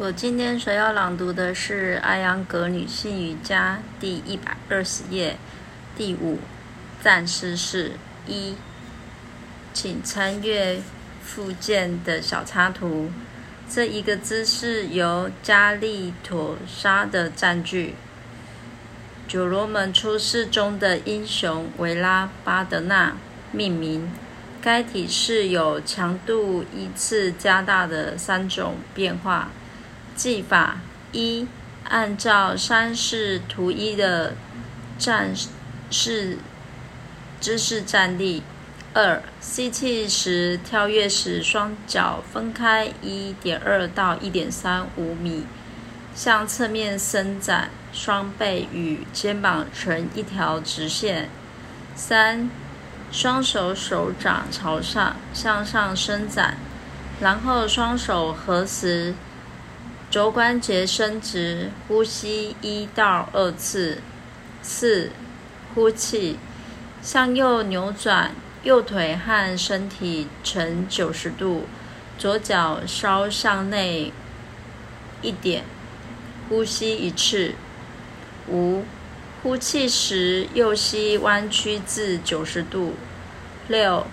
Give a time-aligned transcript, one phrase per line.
[0.00, 5.36] 我今天所要朗读的是《阿扬格女性瑜伽》第一百二十页，
[5.94, 6.38] 第五
[7.02, 7.92] 赞诗是
[8.26, 8.54] 一，
[9.74, 10.80] 请参阅
[11.22, 13.10] 附件的小插图。
[13.68, 17.94] 这一个姿势由加利妥沙的占据。
[19.28, 23.14] 九罗门出世中的英雄维拉巴德纳
[23.52, 24.10] 命名。
[24.62, 29.50] 该体式有强度依次加大的三种变化。
[30.20, 30.76] 技法
[31.12, 31.48] 一：
[31.88, 34.34] 按照山势图一的
[34.98, 35.34] 站
[35.90, 36.36] 势
[37.40, 38.42] 姿势站立。
[38.92, 45.46] 二、吸气时跳跃时，双脚分开一点二到一点三五米，
[46.14, 51.30] 向侧面伸展，双背与肩膀成一条直线。
[51.94, 52.50] 三、
[53.10, 56.58] 双手手掌朝上向上伸展，
[57.22, 59.14] 然后双手合十。
[60.10, 63.98] 肘关节伸直，呼吸一到二次。
[64.60, 65.12] 四，
[65.72, 66.36] 呼气，
[67.00, 68.32] 向右扭转，
[68.64, 71.66] 右腿和身体呈九十度，
[72.18, 74.12] 左脚稍向内
[75.22, 75.62] 一点，
[76.48, 77.54] 呼吸一次。
[78.48, 78.82] 五，
[79.44, 82.96] 呼气时右膝弯曲至九十度。
[83.68, 84.08] 六，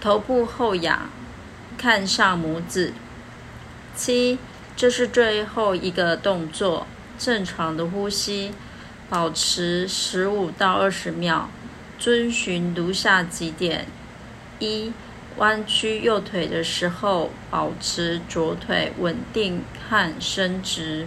[0.00, 1.10] 头部后仰，
[1.76, 2.94] 看上拇指。
[3.94, 4.38] 七。
[4.76, 6.86] 这是最后一个动作，
[7.18, 8.52] 正常的呼吸，
[9.08, 11.48] 保持十五到二十秒，
[11.98, 13.86] 遵循如下几点：
[14.58, 14.92] 一、
[15.38, 21.06] 弯曲右腿的时候，保持左腿稳定和伸直；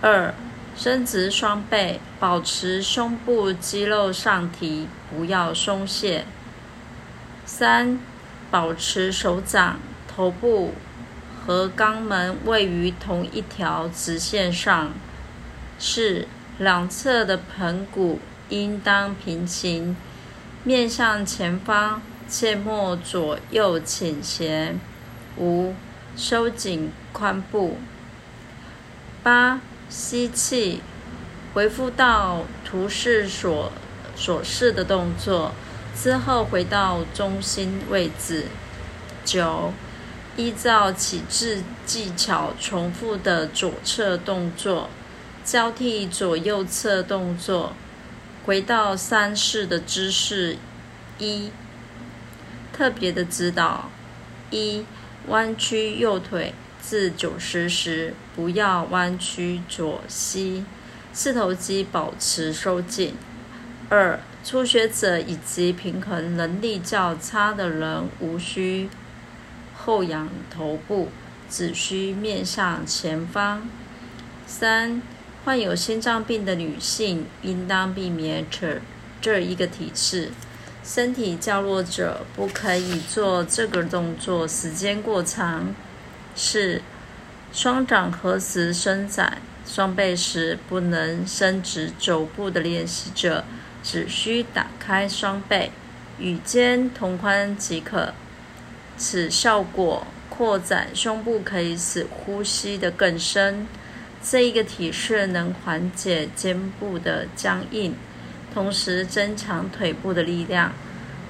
[0.00, 0.34] 二、
[0.76, 6.24] 伸直双背，保持胸部肌肉上提，不要松懈；
[7.44, 8.00] 三、
[8.50, 9.78] 保持手掌、
[10.08, 10.74] 头部。
[11.46, 14.92] 和肛门位于同一条直线上。
[15.78, 16.26] 四，
[16.58, 19.96] 两侧的盆骨应当平行，
[20.64, 24.74] 面向前方，切莫左右倾斜。
[25.36, 25.74] 五，
[26.16, 27.78] 收紧髋部。
[29.22, 30.80] 八，吸气，
[31.54, 33.70] 回复到图示所
[34.16, 35.52] 所示的动作，
[35.94, 38.46] 之后回到中心位置。
[39.24, 39.72] 九。
[40.36, 44.90] 依照起至技巧重复的左侧动作，
[45.44, 47.72] 交替左右侧动作，
[48.44, 50.58] 回到三式的姿势。
[51.18, 51.50] 一、
[52.72, 53.88] 特别的指导：
[54.50, 54.84] 一、
[55.28, 56.52] 弯曲右腿
[56.86, 60.66] 至九十时，不要弯曲左膝，
[61.14, 63.14] 四头肌保持收紧。
[63.88, 68.90] 二、初学者以及平衡能力较差的人无需。
[69.86, 71.08] 后仰头部，
[71.48, 73.68] 只需面向前方。
[74.44, 75.00] 三、
[75.44, 78.80] 患有心脏病的女性应当避免这
[79.20, 80.30] 这一个体式。
[80.82, 85.72] 身体较弱者不可以做这个动作，时间过长。
[86.34, 86.82] 四、
[87.52, 93.44] 双掌合十伸展双背时不能伸直肘部的练习者，
[93.82, 95.70] 只需打开双背，
[96.18, 98.14] 与肩同宽即可。
[98.96, 103.66] 此效果扩展胸部，可以使呼吸的更深。
[104.22, 107.94] 这一个体式能缓解肩部的僵硬，
[108.52, 110.72] 同时增强腿部的力量。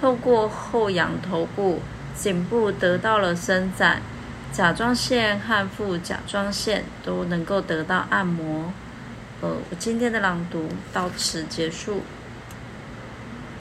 [0.00, 1.80] 透过后仰头部，
[2.16, 4.00] 颈部得到了伸展，
[4.50, 8.72] 甲状腺和副甲状腺都能够得到按摩。
[9.42, 12.02] 呃，我今天的朗读到此结束。